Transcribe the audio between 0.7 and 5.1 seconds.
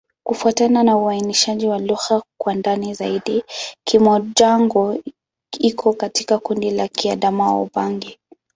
na uainishaji wa lugha kwa ndani zaidi, Kimom-Jango